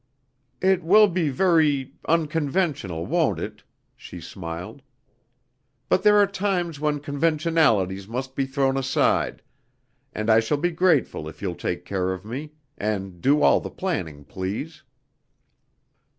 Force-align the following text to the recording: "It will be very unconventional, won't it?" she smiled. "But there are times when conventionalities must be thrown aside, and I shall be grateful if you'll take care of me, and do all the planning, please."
"It 0.61 0.83
will 0.83 1.07
be 1.07 1.29
very 1.29 1.93
unconventional, 2.07 3.05
won't 3.05 3.37
it?" 3.37 3.61
she 3.95 4.19
smiled. 4.19 4.81
"But 5.89 6.01
there 6.01 6.17
are 6.17 6.25
times 6.25 6.79
when 6.79 7.01
conventionalities 7.01 8.07
must 8.07 8.35
be 8.35 8.47
thrown 8.47 8.77
aside, 8.77 9.43
and 10.11 10.27
I 10.27 10.39
shall 10.39 10.57
be 10.57 10.71
grateful 10.71 11.29
if 11.29 11.39
you'll 11.43 11.53
take 11.53 11.85
care 11.85 12.13
of 12.13 12.25
me, 12.25 12.53
and 12.79 13.21
do 13.21 13.43
all 13.43 13.59
the 13.59 13.69
planning, 13.69 14.23
please." 14.25 14.81